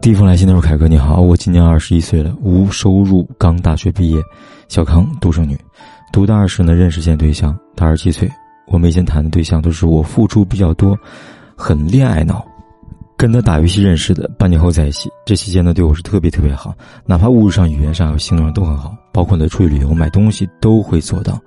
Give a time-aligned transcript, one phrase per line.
[0.00, 4.18] 第一封来信的是凯哥，你好，我今年二十一岁了，无收入，刚大学毕业，
[4.66, 5.54] 小康独生女。
[6.10, 8.26] 读大二时呢，认识现对象，他二十七岁。
[8.68, 10.98] 我们以前谈的对象都是我付出比较多，
[11.54, 12.42] 很恋爱脑。
[13.14, 15.10] 跟他打游戏认识的，半年后在一起。
[15.26, 16.74] 这期间呢，对我是特别特别好，
[17.04, 21.38] 哪怕物质上、语言上、行动上都很好，包括呢出去旅游、买东西都会做到。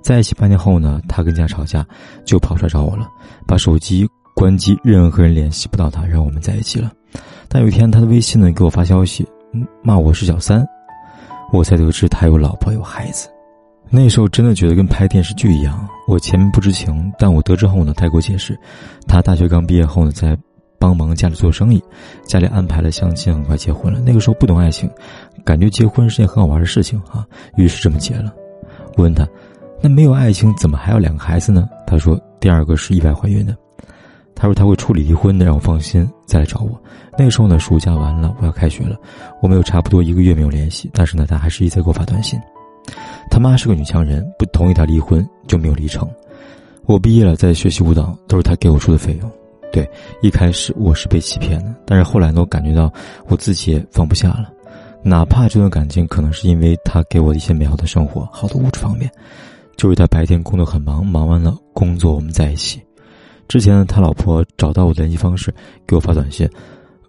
[0.00, 1.86] 在一起半年后呢，他跟家吵架，
[2.24, 3.06] 就跑出来找我了，
[3.46, 6.90] 把手机关机，任何人联系不到他，让我们在一起了。
[7.52, 9.26] 但有一天，他的微信呢给我发消息，
[9.82, 10.64] 骂我是小三，
[11.52, 13.28] 我才得知他有老婆有孩子。
[13.90, 15.84] 那时候真的觉得跟拍电视剧一样。
[16.06, 18.56] 我前面不知情，但我得知后呢，他给我解释，
[19.08, 20.38] 他大学刚毕业后呢，在
[20.78, 21.82] 帮忙家里做生意，
[22.24, 24.00] 家里安排了相亲，很快结婚了。
[24.06, 24.88] 那个时候不懂爱情，
[25.44, 28.32] 感觉结婚是件很好玩的事情啊，于是这么结了。
[28.96, 29.26] 我问他，
[29.82, 31.68] 那没有爱情怎么还要两个孩子呢？
[31.84, 33.56] 他说第二个是意外怀孕的。
[34.40, 36.70] 他说他会处理离婚的，让我放心，再来找我。
[37.18, 38.96] 那个时候呢，暑假完了，我要开学了，
[39.42, 42.40] 我们有差不多一个月没有联系，但是呢，他还是一再给我发短信。
[43.30, 46.08] 他妈是个女强人，不同意他离婚，就没有离成。
[46.86, 49.30] 我毕业了，在学习舞蹈，都是他给我出的费用。
[49.70, 49.86] 对，
[50.22, 52.90] 一开始我是被欺骗的，但是后来呢，我感觉到
[53.28, 54.50] 我自己也放不下了，
[55.02, 59.10] 哪怕这段感情可能是因为他给我一些美好的生活，好的物质方面，
[59.76, 62.80] 就是他白天工作很忙，忙完了工作我们在一起。
[63.50, 65.52] 之前，他老婆找到我的联系方式，
[65.84, 66.48] 给我发短信，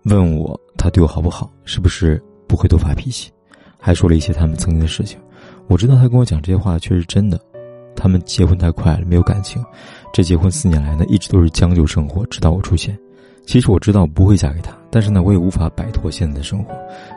[0.05, 3.29] 问我他对我好不好，是不是不会多发脾气，
[3.79, 5.19] 还说了一些他们曾经的事情。
[5.67, 7.39] 我知道他跟我讲这些话却是真的，
[7.95, 9.63] 他们结婚太快了，没有感情。
[10.11, 12.97] 这结婚四年来呢，一直都是将就生活，直到我出现。
[13.45, 16.73] 其实我知道不会嫁给他，但是呢，我也无法摆脱现在的生活。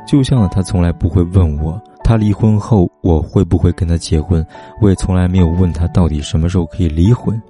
[0.07, 4.47] 就像他从来不会问我，他离婚后我会不会跟他结婚，
[4.83, 7.41] 我也从来没有问他到底什么时候可以离婚。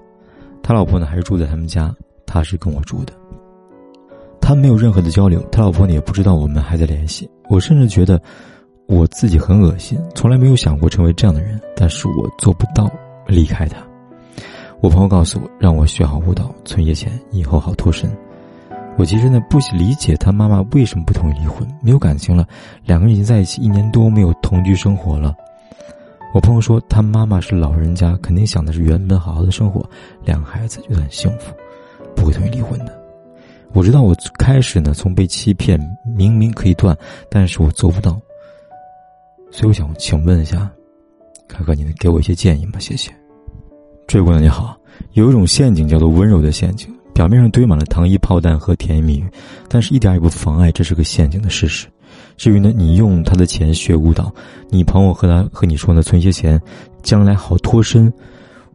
[0.67, 3.13] 他老婆呢，还是住在他们家，他是跟我住的。
[4.41, 7.29] 他没有任何的交流，他老婆呢也不知道我们还在联系。
[7.51, 8.19] 我甚至觉得
[8.87, 12.91] 我自己很恶心，从来没有想过成为这样的人，但是我做不到
[13.27, 13.77] 离开他。
[14.81, 18.11] 我朋友告诉我，让我学好舞蹈，存些钱，以后好脱身。
[18.97, 22.49] 我其实呢不理解他妈妈为什么不同意离婚，没有感情了，
[22.87, 25.35] 两个人已经在一起一年多，没有同居生活了。
[26.35, 29.89] 我朋友说，他妈妈是老人家，肯定想的是原本好好的生活，
[30.25, 31.55] 两个孩子就很幸福，
[32.17, 32.93] 不会同意离婚的。
[33.73, 36.97] 我知道我开始呢，从被欺骗，明明可以断，
[37.31, 38.21] 但是我做不到。
[39.53, 40.69] 所以我想请问一下，
[41.47, 42.81] 凯哥，你能给我一些建议吗？
[42.81, 43.13] 谢谢。
[44.09, 44.77] 这位姑娘你好，
[45.13, 49.31] 有一种陷阱叫做温柔的陷阱，表面上堆满了糖衣炮弹和甜言蜜语，
[49.69, 51.87] 但是一点也不妨碍这是个陷阱的事实。
[52.37, 54.33] 至于呢，你用他的钱学舞蹈，
[54.71, 56.61] 你朋友和他和你说呢，存些钱，
[57.03, 58.13] 将来好脱身。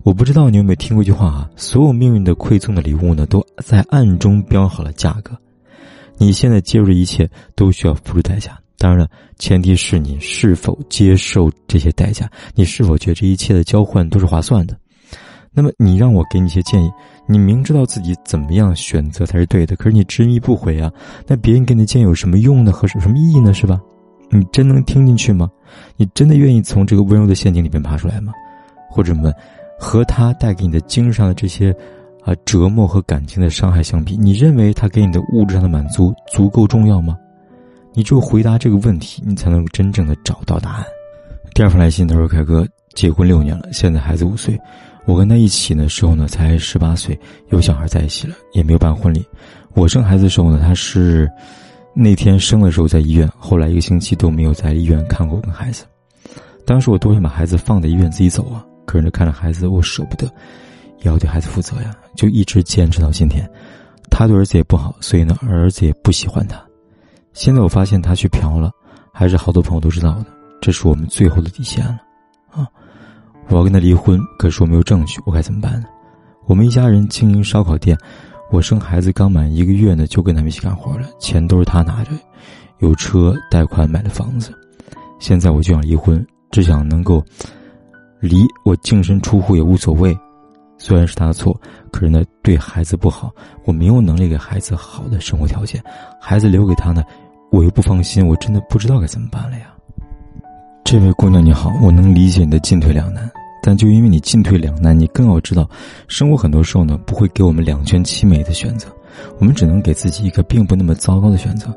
[0.03, 1.49] 我不知道你有没有听过一句话啊？
[1.57, 5.37] 所有命运的馈赠的礼物呢，都在暗中标好了价格。
[6.17, 14.77] 你现在接入的一切都需要付出代价，当然了，前提是你是否接受这些代价，你是否觉得这一切的交换都是划算的。
[15.51, 16.89] 那么你让我给你一些建议，
[17.31, 20.91] 你明知道自己怎么样选择才是对的，可是你执迷不悔啊？
[21.27, 22.71] 那别人给你建议有什么用呢？
[22.71, 23.53] 和有什么意义呢？
[23.53, 23.79] 是吧？
[24.31, 25.47] 你真能听进去吗？
[25.95, 28.33] 你真的愿意从这个温柔的陷阱里边爬出来吗？
[28.89, 29.31] 或者们，
[29.77, 31.71] 和他带给你的精神上的这些，
[32.23, 37.15] 啊折磨和感情的伤害相比，你认为他给你的物质上的满足足够重要吗？
[37.93, 40.85] 你只有回答这个问题，你才能真正的找到答案。
[41.53, 44.59] 第二封来信，他说：“凯哥，结婚六年了，现在孩子五岁。”
[45.05, 49.25] 我跟他一起的时候呢，才十八岁，有小孩在一起了，也没有办婚礼。
[49.73, 51.29] 我生孩子的时候呢，他是
[51.93, 55.85] 那天生的时候在医院，后来一个星期都没有在医院看过我跟孩子。
[56.65, 60.27] 当时我多想把孩子放在医院自己走啊，可是看着孩子，我舍不得，
[60.99, 63.49] 也要对孩子负责呀，就一直坚持到今天。
[64.11, 66.63] 他对儿子也不好，所以呢，儿子也不喜欢他。
[67.33, 68.71] 现在我发现他去嫖了，
[69.13, 70.25] 还是好多朋友都知道的，
[70.61, 71.99] 这是我们最后的底线了，
[72.51, 72.67] 啊。
[73.49, 75.87] 我要跟他离婚，可是我没有证据，我该怎么办呢？
[76.45, 77.97] 我们一家人经营烧烤店，
[78.51, 82.11] 我生孩子刚满一个月呢，就跟他们一起干活了，钱都是他拿着，
[82.79, 84.53] 有车贷款买了房子，
[85.19, 87.23] 现在我就想离婚，只想能够
[88.19, 90.17] 离，我净身出户也无所谓。
[90.77, 91.59] 虽然是他的错，
[91.91, 93.31] 可是呢，对孩子不好，
[93.65, 95.83] 我没有能力给孩子好的生活条件，
[96.21, 97.03] 孩子留给他呢，
[97.51, 99.73] 我又不放心，我真的不知道该怎么办了呀。
[100.85, 103.29] 这位姑娘你好，我能理解你的进退两难。
[103.61, 105.69] 但就因为你进退两难，你更要知道，
[106.07, 108.87] 生活很多时候呢不会给我们两全其美的选择，
[109.39, 111.73] 我们只能给自己一个并不那么糟糕的选择。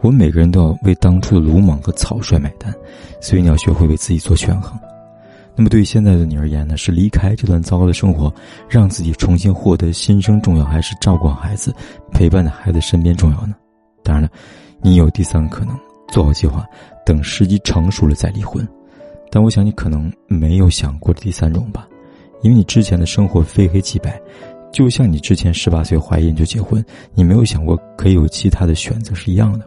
[0.00, 2.74] 我们每个人都要为当初的鲁莽和草率买单，
[3.20, 4.78] 所以你要学会为自己做权衡。
[5.54, 8.32] 那么对于现在的你而言呢，是离开这段糟糕的生活，
[8.68, 11.74] 让自己重新获得新生重要，还是照顾好孩子，
[12.10, 13.54] 陪伴在孩子身边重要呢？
[14.02, 14.28] 当然了，
[14.80, 15.78] 你有第三个可能，
[16.08, 16.64] 做好计划，
[17.06, 18.66] 等时机成熟了再离婚。
[19.34, 21.88] 但我想你可能没有想过第三种吧，
[22.42, 24.20] 因为你之前的生活非黑即白，
[24.70, 26.84] 就像你之前十八岁怀孕就结婚，
[27.14, 29.66] 你没有想过可以有其他的选择是一样的。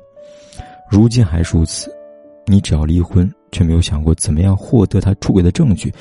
[0.87, 1.91] 如今还是如此，
[2.45, 5.91] 你只要离婚，却没有想过怎么样获得他出轨的证据，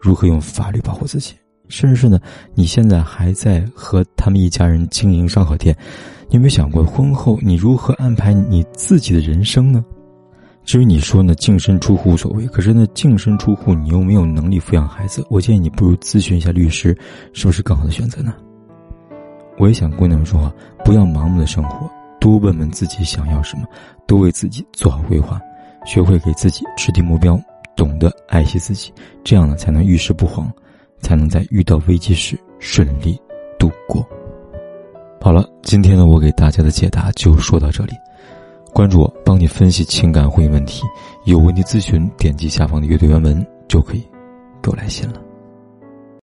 [0.00, 1.32] 如何用法律保护自己。
[1.68, 2.18] 甚至是呢，
[2.54, 5.74] 你现在还在和他们一家人经营烧烤店，
[6.28, 9.82] 你有没有想过婚后你如何安排你自己的人生呢？
[10.64, 16.96] 至于你说呢，净身出户无所谓，可是呢，净身出户你又没有能力抚养孩子，我建议你不如咨询一下律师，
[17.32, 18.34] 是不是更好的选择呢？
[19.58, 20.52] 我也想姑娘们说，
[20.84, 23.64] 不要盲目的生活，多问问自己想要什么，
[24.06, 25.40] 多为自己做好规划，
[25.84, 27.40] 学会给自己制定目标，
[27.76, 28.92] 懂得爱惜自己，
[29.24, 30.50] 这样呢，才能遇事不慌。
[31.02, 33.20] 才能在遇到危机时顺利
[33.58, 34.08] 度过。
[35.20, 37.92] 好了，今天呢，我给大家的解答就说到这里。
[38.72, 40.82] 关注我，帮你分析情感婚姻问题。
[41.24, 44.00] 有问题咨询，点击下方的阅读原文就可以
[44.62, 45.31] 给我来信了。